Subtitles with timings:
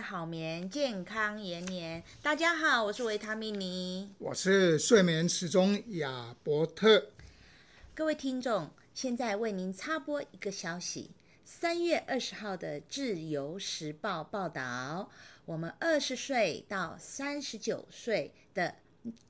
[0.00, 2.02] 好眠，健康延年。
[2.22, 7.10] 大家好，我是维他命尼，我是睡眠时钟亚伯特。
[7.94, 11.10] 各位听众，现在为您插播一个消息：
[11.44, 15.10] 三月二十号的《自由时报》报道，
[15.44, 18.76] 我们二十岁到三十九岁的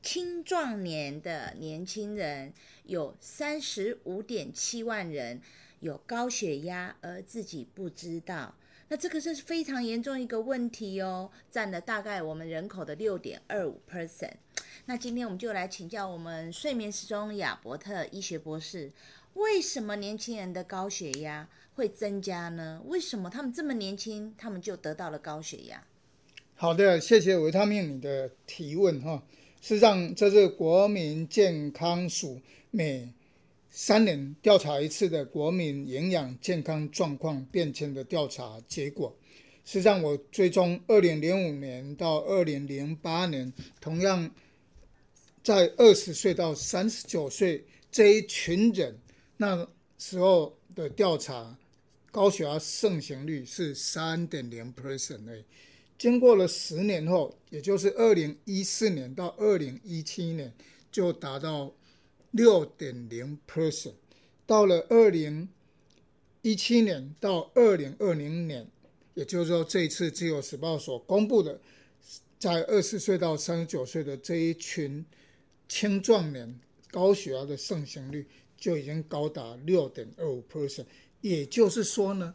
[0.03, 2.53] 青壮年的年轻人，
[2.85, 5.43] 有三十五点七万人
[5.81, 8.55] 有高血压而自己不知道。
[8.93, 14.33] 那这个是非常严重一个问题哦，占了大概我们人口的六点二五 percent。
[14.87, 18.91] 那今天我们就来请教我们睡眠时钟亚伯特医学博士，
[19.35, 22.83] 为什么年轻人的高血压会增加呢？
[22.85, 25.85] 为什么他们这么年轻，他们就得到了高血压？
[26.57, 29.23] 好的，谢谢维他命你的提问哈。
[29.61, 32.41] 事实上，这是国民健康署
[32.73, 33.09] 每
[33.73, 39.17] 三年调查一次的国民营养健康状况变迁的调查结果。
[39.65, 44.29] 是让，我追踪二零零五年到二零零八年，同样
[45.45, 48.99] 在二十岁到三十九岁这一群人，
[49.37, 51.57] 那时候的调查
[52.11, 55.45] 高血压盛行率是三点零 percent。
[55.97, 60.53] 经过了十年后，也就是二零一四年到二零一七年，
[60.91, 61.73] 就达到。
[62.33, 63.95] 六点零 percent，
[64.47, 65.49] 到了二零
[66.43, 68.67] 一七年到二零二零年，
[69.15, 71.61] 也就是说这一次《自由时报》所公布的，
[72.39, 75.05] 在二十岁到三十九岁的这一群
[75.69, 76.59] 青壮年
[76.91, 80.87] 高血压的盛行率就已经高达六点二五 percent，
[81.21, 82.35] 也就是说呢，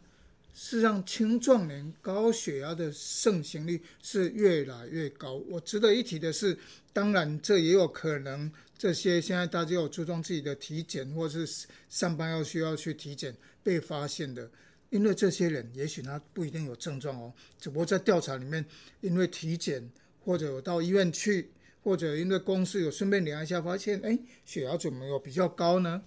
[0.57, 5.33] 是让青壮年高血压的盛行率是越来越高。
[5.33, 6.57] 我值得一提的是，
[6.93, 8.49] 当然这也有可能。
[8.77, 11.45] 这些现在大家有注重自己的体检，或是
[11.89, 14.49] 上班要需要去体检被发现的，
[14.89, 18.65] 因为这些人也许他不一定有症状哦，只不过在调查里面，
[19.01, 19.89] 因为体检
[20.23, 21.51] 或者有到医院去，
[21.83, 26.01] 或者因为公司有顺便量一下，发现哎，血压怎么有比较高呢？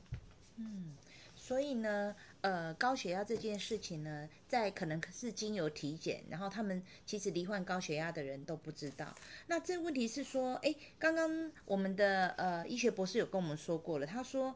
[0.57, 0.95] 嗯，
[1.37, 2.15] 所以呢。
[2.41, 9.13] 呃，高血压这件事情呢，在可能是经由体检，然后他们其实罹患高血压的人都不知道。
[9.49, 14.55] 那这问题是说，哎，刚刚我们的呃医学博士有跟我们说过了，他说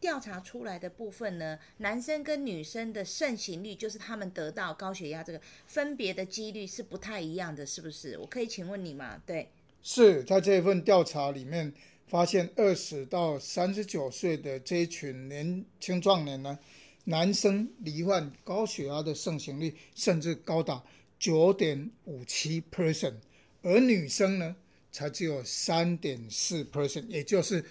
[0.00, 8.18] 调查出来的部分呢，男生跟女生的盛行率，就是他们得到高血压这个分别的几率是不太一样的，是不是？
[8.18, 9.22] 我可以请问你吗？
[9.24, 9.48] 对，
[9.80, 11.72] 是在这份调查里面
[12.08, 16.58] 发现，二十到三十九岁的这一群年青壮年呢。
[17.04, 20.82] 男生罹患高血压的盛行率甚至高达
[21.18, 23.14] 九点五七 percent，
[23.62, 24.54] 而女生呢，
[24.90, 27.64] 才只有三点四 percent，也就是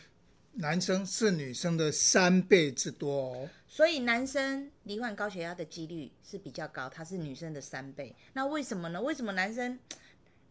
[0.54, 3.50] 男生是女生的三倍之多哦。
[3.68, 8.14] 所以男生罹患高血压的几率是比较高，他是女生的三倍。
[8.34, 9.02] 那为什么呢？
[9.02, 9.80] 为什么男生？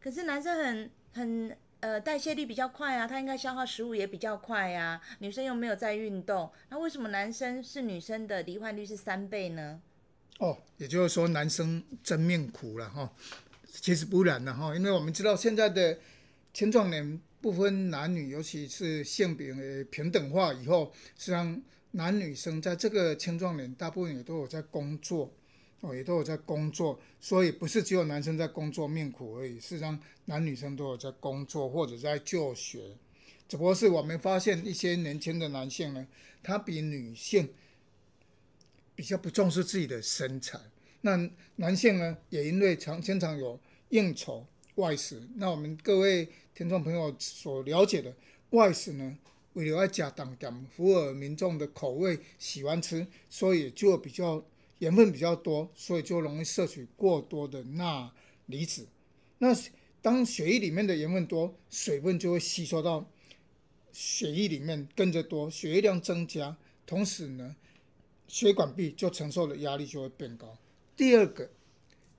[0.00, 1.56] 可是男生很很。
[1.80, 5.00] 呃，代谢率比较快啊，他应该消耗食物也比较快、啊。
[5.20, 9.80] 女生又没有在运动，那为什么男生是女生的罹患率是三倍呢？
[10.38, 13.10] 哦，也就是说男生真命苦了哈。
[13.66, 15.98] 其实不然的哈，因为我们知道现在的
[16.52, 19.54] 青壮年不分男女，尤其是性别
[19.84, 25.32] 平等化以后，实际上男女生在这个青壮年大部分也都有在工作。
[25.80, 29.58] 哦，也都有在工作，所以不是只有男生在工作命苦而已。
[29.58, 32.98] 事实上，男女生都有在工作或者在就学，
[33.48, 36.06] 只不过是我们发现一些年轻的男性呢，
[36.42, 37.48] 他比女性
[38.94, 40.60] 比较不重视自己的身材。
[41.00, 43.58] 那男性呢，也因为常经常有
[43.88, 45.22] 应酬外食。
[45.36, 48.14] 那我们各位听众朋友所了解的
[48.50, 49.16] 外食呢，
[49.54, 54.44] 为了要加当点符合民众的口味，喜欢吃，所以就比较。
[54.80, 58.12] 盐分比较多，所以就容易摄取过多的钠
[58.46, 58.88] 离子。
[59.38, 59.56] 那
[60.02, 63.08] 当血液里面的盐分多，水分就会吸收到
[63.92, 66.56] 血液里面跟着多，血液量增加，
[66.86, 67.56] 同时呢，
[68.26, 70.56] 血管壁就承受的压力就会变高。
[70.96, 71.50] 第二个，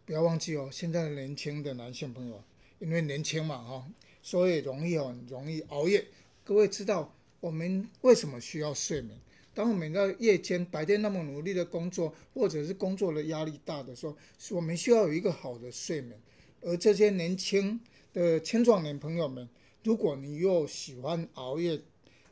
[0.06, 2.44] 不要忘记哦，现在的年轻的男性朋友，
[2.80, 3.88] 因为年轻嘛哈，
[4.22, 6.06] 所以容易很容易熬夜。
[6.44, 9.18] 各位知道我们为什么需要睡眠？
[9.54, 14.16] 当我们在夜间、白天那么努力的工作，或者是工作的压力大的时候，
[14.52, 16.20] 我们需要有一个好的睡眠。
[16.62, 17.80] 而这些年轻
[18.14, 19.50] 的青壮年朋友们，
[19.84, 21.82] 如果你又喜欢熬夜、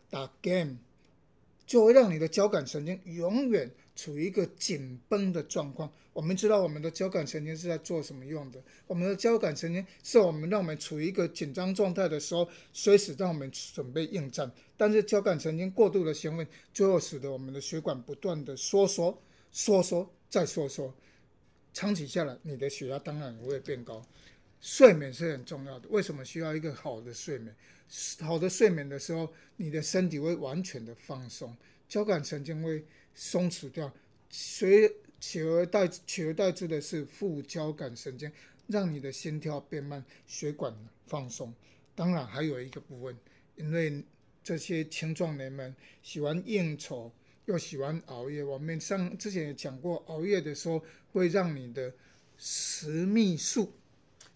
[0.09, 0.77] 打 game，
[1.65, 5.91] 就会让你的交感神经永远处于一个紧绷的状况。
[6.13, 8.61] 我们知道我们的交感神经是在做什么用的？
[8.87, 14.49] 我们的交感神经是我们让我们处于一个紧张状态的时候，随时让我们准备应战。
[14.77, 20.93] 但是交感神经过度的兴奋，最后使得我们的血管不断的收缩、收缩再收缩，
[21.73, 24.01] 长期下来，你的血压当然也会变高。
[24.61, 27.53] 睡眠是很重要的，为什么需要一个好的睡眠？
[28.21, 31.55] 好的睡眠的时候，你的身体会完全的放松，
[31.87, 32.83] 交感神经会
[33.21, 33.91] 松弛掉，
[34.29, 38.31] 随取而代取而代之的是副交感神经，
[38.67, 40.73] 让你的心跳变慢，血管
[41.05, 41.53] 放松。
[41.95, 43.17] 当然还有一个部分，
[43.57, 44.01] 因为
[44.41, 47.11] 这些青壮年们喜欢应酬，
[47.43, 48.41] 又喜欢熬夜。
[48.41, 50.81] 我们上之前也讲过，熬夜的时候
[51.11, 51.93] 会让你的
[52.37, 53.73] 食泌素，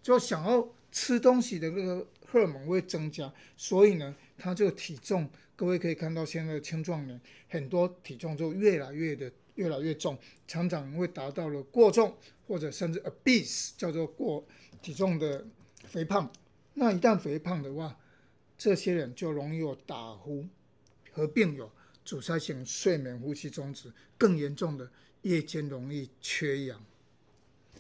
[0.01, 7.19] 就想要吃东西的那个荷尔蒙会增加，所以呢，他就体重，各位可以看到现在的青壮年
[7.49, 10.15] 很多体重就越来越的越来越重，
[10.47, 12.15] 常常会达到了过重
[12.47, 14.45] 或者甚至 obese，叫做过
[14.83, 15.43] 体重的
[15.83, 16.31] 肥胖。
[16.75, 17.97] 那一旦肥胖的话，
[18.55, 20.45] 这些人就容易有打呼，
[21.11, 21.71] 合并有
[22.05, 24.91] 阻塞性睡眠呼吸中止，更严重的
[25.23, 26.83] 夜间容易缺氧。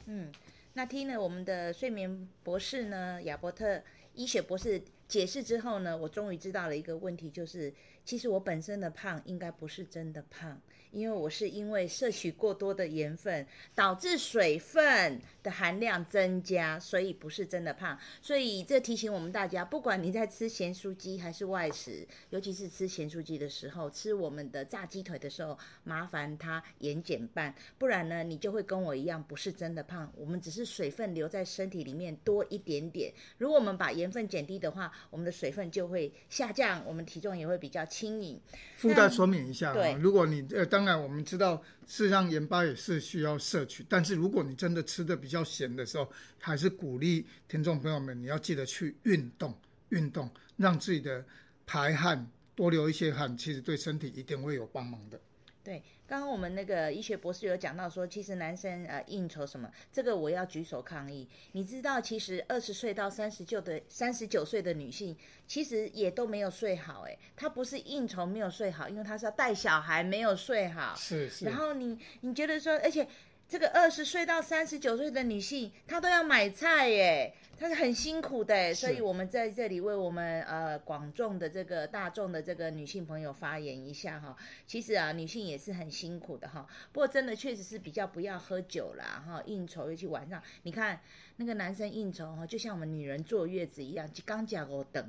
[0.05, 0.31] 嗯，
[0.75, 3.83] 那听了我们的睡眠博士呢，亚伯特
[4.13, 7.71] 医学博士解释之后呢，我终于知道了一个问题，就是
[8.03, 10.59] 其实我本身的胖应该不是真的胖。
[10.91, 17.97] 因为我是因为摄取过多的盐分，导致水分的含量增加，所以不是真的胖。
[18.21, 30.13] 所以这提醒我们大家，不管你在吃咸酥鸡还是外食，尤其是吃咸酥鸡的时候，吃我们的炸鸡腿的时候，麻烦它盐减半，不然呢，你就会跟我一样，不是真的胖。
[30.15, 33.11] 我们只是水分留在身体里面多一点点。
[33.39, 38.39] 如果我们把盐分减低的话，我们的水分就会下降，我们体重也会比较轻盈。
[38.77, 40.83] 附带说明一下，对，如果你呃当。
[40.83, 41.55] 当然，我们知道，
[41.87, 43.85] 事实上盐巴也是需要摄取。
[43.87, 46.05] 但是，如果你真的吃的比较咸的时候，
[46.41, 49.57] 还是鼓励听众朋友们，你要记得去运动，
[49.87, 51.23] 运动，让自己的
[51.65, 55.17] 排汗多流一些汗，其实对身体一定会有帮忙的。
[55.63, 61.27] 对，刚刚我们那个医学博士有讲到说，其实男生呃应酬什么，这个我要举手抗议。
[61.53, 65.15] 你知道，其实二十岁到三十九的三十九岁的女性，
[65.47, 67.05] 其实也都没有睡好。
[67.07, 70.93] 哎，她不是应酬没有睡好，因为她是要带小孩没有睡好。
[70.95, 71.45] 是是。
[71.45, 73.07] 然后你你觉得说，而且。
[73.53, 84.35] 这个二十岁到三十九岁的女性，她都要买菜耶，她是很辛苦的，所以我们在这里为我们呃广众的这个大众的这个女性朋友发言一下哈。
[84.65, 86.67] 其实啊，女性也是很辛苦的哈。
[86.91, 90.99] 不过真的确实是比较不要喝酒啦哈，应酬尤其晚上，你看
[91.35, 95.07] 那个男生应酬哈，就像我们女人坐月子一样，就刚讲我等。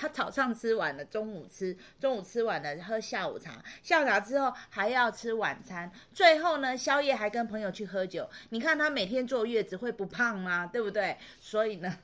[0.00, 8.30] 他早上吃完了，中午吃，中午吃完了喝下午茶，下午茶之后还要吃晚餐，最后呢，宵夜还跟朋友去喝酒。
[8.48, 10.66] 你看他每天坐月子会不胖吗？
[10.66, 11.18] 对不对？
[11.38, 11.98] 所以呢。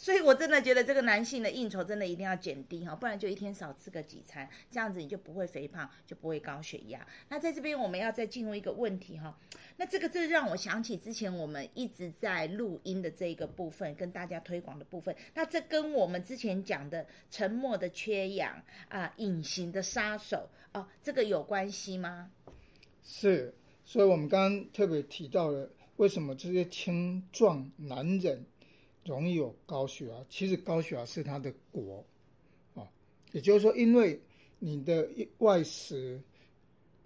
[0.00, 7.04] 所以，我真的觉得这个男性的应酬真的一定要减低哈，不然就一天少吃个几餐，这样子你就不会肥胖，就不会高血压。
[7.28, 9.36] 那在这边我们要再进入一个问题哈，
[9.76, 22.30] 那这个这让我想起之前我们一直在录音的这一个部分，跟大家推广的部分，那这跟我们之前讲的沉默的缺氧啊，隐形的杀手哦，这个有关系吗？
[23.02, 23.52] 是，
[23.84, 28.46] 所以我们刚刚特别提到了为什么这些青壮男人。
[29.08, 32.04] 容易有高血压，其实高血压是他的果，
[32.74, 32.86] 啊，
[33.32, 34.20] 也就是说，因为
[34.58, 36.20] 你的外食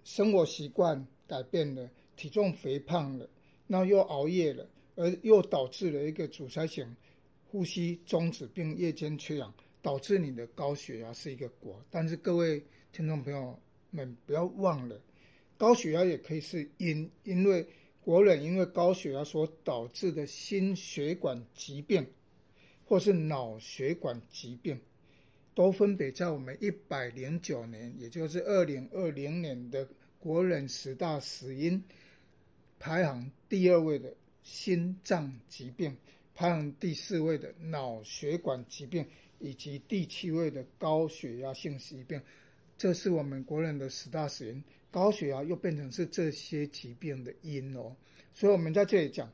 [0.03, 3.29] 生活习惯改变了，体重肥胖了，
[3.67, 6.93] 那又熬夜了，而又导致了一个阻塞性
[7.49, 11.81] 呼吸中止并夜间缺氧，导致你的高血压是一个果。
[11.89, 13.57] 但是各位听众朋友
[13.91, 14.99] 们不要忘了，
[15.57, 17.65] 高血压也可以是因，因为。
[18.03, 22.07] 国人因为高血压所导致的心血管疾病，
[22.85, 24.81] 或是脑血管疾病，
[25.55, 29.87] 都分别在我们一百零九年，也就是二零二零年的
[30.19, 31.83] 国人十大死因
[32.77, 35.95] 排行第二位的心脏疾病，
[36.35, 39.05] 排行第四位的脑血管疾病，
[39.39, 42.21] 以及第七位的高血压性疾病。
[42.77, 44.61] 这是我们国人的十大死因。
[44.93, 47.95] 高血压又变成是这些疾病的因哦，
[48.31, 49.27] 所以我们在这里讲，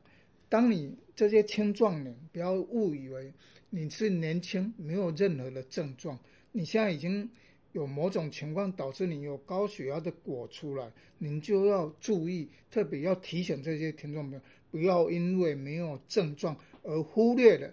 [0.48, 3.30] 当你这些青壮年，不要误以为
[3.68, 6.18] 你是年轻，没有任何的症状，
[6.50, 7.28] 你现在已经
[7.72, 14.40] 有某种情况导致你有高血压的果出来，你就要注意，特别要提醒这些听众朋友，
[14.70, 17.70] 不要因为没有症状而忽略了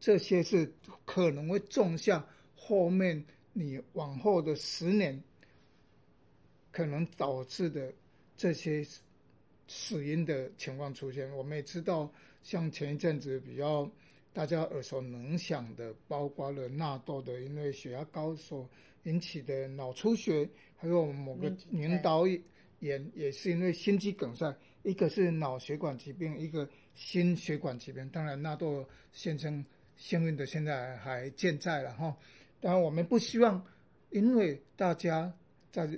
[0.00, 0.68] 这些是
[1.04, 2.26] 可能会种下
[2.56, 5.22] 后面你往后的十年。
[6.78, 7.92] 可能导致的
[8.36, 8.86] 这些
[9.66, 12.08] 死因的情况出现，我们也知道，
[12.44, 13.90] 像前一阵子比较
[14.32, 18.70] 大家耳熟能详的，包括了纳豆的因为血压高所
[19.02, 22.24] 引起的脑出血，还有某个领导
[22.78, 28.08] 炎也是因为心肌梗塞一个是脑血管疾病，一个心血管疾病。
[28.10, 29.64] 当然，纳豆先生
[29.96, 32.16] 幸运的现在还健在了哈。
[32.60, 33.66] 当然，我们不希望
[34.10, 35.34] 因为大家
[35.72, 35.90] 在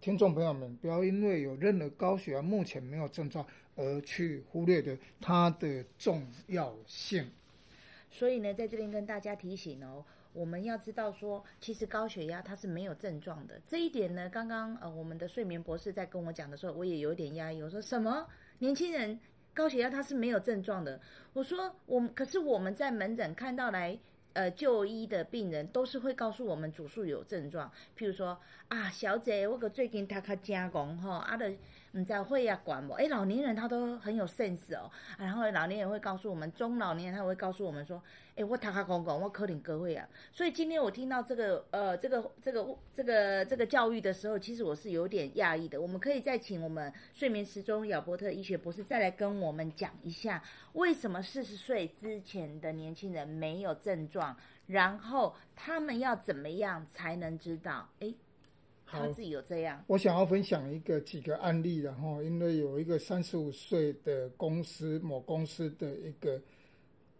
[0.00, 3.44] 听众朋友们不要因为有任何高血压目前没有症状
[3.76, 7.28] 而去忽略的它的重要性。
[8.10, 10.04] 所以呢，在这边跟大家提醒哦。
[10.34, 13.60] 我们要知道说，其实高血压它是没有症状的。
[13.66, 17.60] 这一点呢，刚刚呃我们的睡眠博士在跟我讲的时候，我也有点压抑。
[17.60, 18.28] 我说什么？
[18.58, 19.18] 年轻人
[19.52, 21.00] 高血压它是没有症状的？
[21.32, 23.98] 我说我们可是我们在门诊看到来
[24.38, 27.72] 呃就医的病人，都是会告诉我们主诉有症状。
[27.96, 31.52] 譬如说啊，小姐，我个最近他卡加工哈，啊的。
[31.92, 32.94] 你在会呀管不？
[32.94, 34.90] 哎，老年人他都很有 sense 哦。
[35.18, 38.02] 然后老年人会告诉我们，中老年人他会告诉我们说，
[38.36, 40.06] 哎，我他卡公公，我可能哥会啊。
[40.30, 45.80] 所以今天我听到这个呃这个这个这个这个教育的时候，其实我是有点讶异的。
[45.80, 50.42] 我们可以再请我们睡眠时钟亚伯特医学博士再来跟我们讲一下，
[50.74, 57.88] 为什么四十岁之前的年轻人没有症状，然后他们要怎么样才能知道？
[58.00, 58.14] 哎。
[58.90, 59.84] 他自己有这样。
[59.86, 66.40] 我想要分享一个几个案例，然后因为有一个三十五岁的公司某公司的一个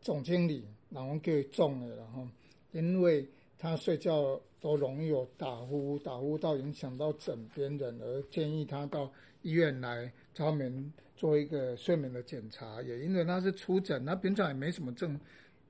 [0.00, 2.26] 总经理，然后给中了，然后
[2.72, 9.10] 因为他睡觉都容易有打呼，打呼到影响到枕边人，而建议他到
[9.42, 12.80] 医院来专门做一个睡眠的检查。
[12.82, 15.18] 也因为他是出诊，他平常也没什么症。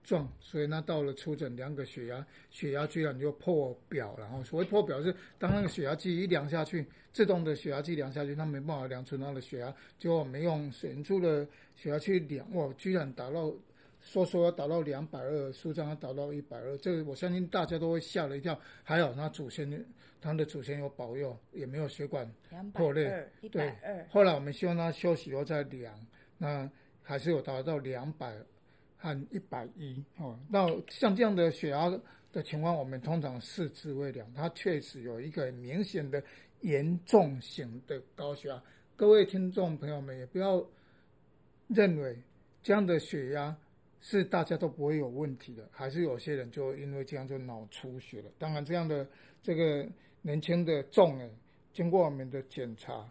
[0.03, 13.53] 状，所以那到了初诊量个血压，血压居然就破表，然后所谓破表是当那个血压计一量下去，自动的血压计量下去，它没办法量出那个血压，结果我们用水银柱的血压去量，哇，居然达到
[14.01, 18.59] 说说要达到两百二，舒张要达到一百二，这个我相信大家都会吓了一跳。
[18.83, 19.85] 还好那祖先
[20.21, 22.31] 他的祖先有保佑，也没有血管
[22.73, 23.73] 破裂，对，
[24.09, 25.95] 后来我们希望他休息后再量，
[26.39, 26.71] 那
[27.03, 28.35] 还是有达到两百。
[28.99, 31.89] 和一百一哦，那像这样的血压
[32.33, 36.23] 的情况，我们通常视之为良，它确实有一个明显的
[36.61, 38.63] 严重型的高血压。
[38.97, 40.63] 各位听众朋友们，也不要
[41.69, 42.19] 认为
[42.63, 43.57] 这样的血压
[44.01, 48.31] 是大家都不会有问题的，还是有些人就因为这样就脑出血了。
[48.37, 49.07] 当然，这样的
[49.43, 49.87] 这个
[50.23, 51.31] 年轻的众诶，
[51.73, 53.09] 经过我们的检查。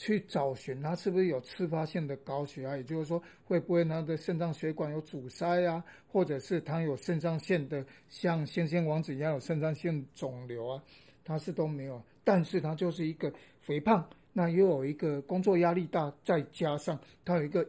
[0.00, 10.82] 去找寻他是不是有次发性的高血压，也就是说，会不会他的肾脏血管有阻塞啊，或者是他有肾上腺的像星星王子一样有肾上腺肿瘤啊，
[11.24, 17.68] 他是都没有，但是他就是一个肥胖，那又有一个工作压力大，再加上他有一个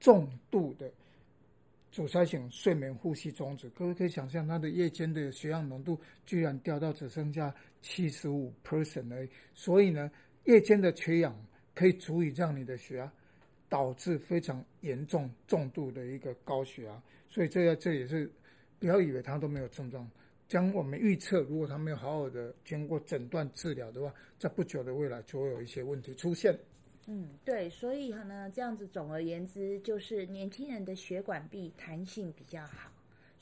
[0.00, 0.90] 重度的
[1.90, 10.10] 阻塞性睡眠呼吸中止，各位可以想象他的夜间的血氧浓度居然掉到只剩下七十五 percent 而已，所以呢。
[10.44, 11.34] 夜间的缺氧
[11.74, 13.12] 可以足以让你的血压
[13.68, 18.30] 导致非常严重、重度的一个高血压，所以这个这也是
[18.78, 20.08] 不要以为他都没有症状。
[20.48, 26.54] 将我们预测，如果他没有好好的经过诊断治疗的话，在不久的未来就会有一些问题出现。
[27.06, 32.91] 嗯，对，所以呢，这样子总而言之，就是年轻人的血管壁弹性比较好。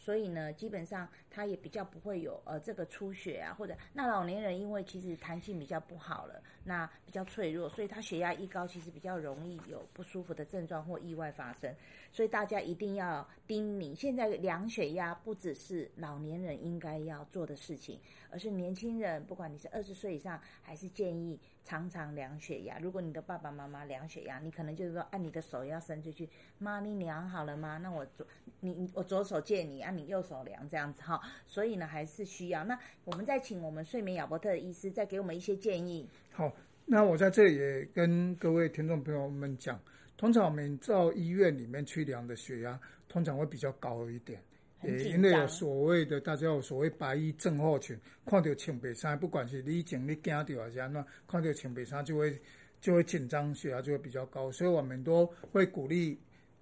[0.00, 11.70] 所以呢，基本上他也比较不会有呃这个出血啊，或者那老年人因为其实弹性比较不好了，那比较脆弱，所以他血压一高，其实比较容易有不舒服的症状或意外发生。
[12.10, 22.78] 所以大家一定要叮咛，现在量血压不只是老年人应该要做的事情，而是年轻人，不管你是二十岁以上，还是建议常常量血压。
[22.78, 27.78] 如果你的爸爸妈妈量血压，你可能就是说，按、你的手要伸出去，妈，你量好了吗？
[27.78, 28.26] 那我左
[28.60, 31.20] 你我左手借你，按、啊、你右手量这样子哈。
[31.46, 32.64] 所以呢，还是需要。
[32.64, 36.08] 那我们再请我们睡眠亚伯特的医师再给我们一些建议。
[36.32, 36.52] 好，
[36.86, 39.80] 那我在这里也跟各位听众朋友们讲。
[40.16, 44.38] 通常我们到医院里面去量的血压，通常会比较高一点，
[44.82, 52.40] 也因为有所谓的大家有所谓白衣症候群，看到穿白衫，不管是你前你惊到还是安怎，看到穿白衫就会
[52.80, 54.50] 就会紧张，血压就会比较高。
[54.50, 56.18] 所以我们都会鼓励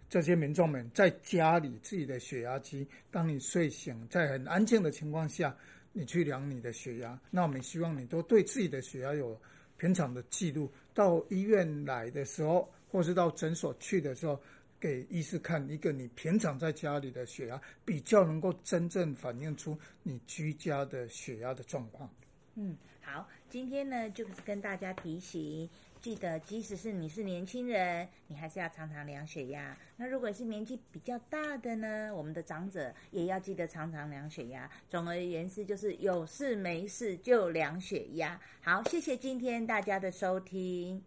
[0.09, 5.57] 这些民众们在家里自己的血压机，当你睡醒在很安静的情况下，
[5.93, 7.19] 你去量你的血压。
[7.31, 9.41] 那我们希望你都对自己的血压有
[9.77, 12.69] 平常的记录，到医院来的时候。
[12.91, 14.41] 或是到诊所去的时候，
[14.80, 22.08] 给医师看一个你平常在家里的血压，比较能够真正反映出你居家的血压的状况。
[22.54, 25.68] 嗯，好，今天呢就是跟大家提醒，
[26.00, 29.76] 记得即使是你是年轻人，你还是要常常量血压。
[29.97, 34.68] 那如果是年纪比较大的呢，我们的长者也要记得常常量血压。
[34.88, 38.40] 总而言之，就是有事没事就量血压。
[38.61, 41.00] 好，谢谢今天大家的收听。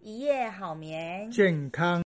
[0.00, 2.02] 一夜好眠，健康。